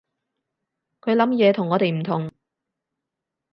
[0.99, 2.31] 佢諗嘢同我哋唔同